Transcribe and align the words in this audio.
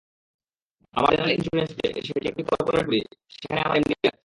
আমার 0.93 1.11
general 1.11 1.33
insurance 1.37 1.71
আছে, 1.71 1.87
সেটি 2.07 2.25
একটি 2.27 2.43
করপোরেট 2.43 2.85
বডি, 2.87 3.01
সেখানে 3.31 3.61
আমার 3.61 3.77
এমডি 3.77 3.93
আছে। 3.97 4.11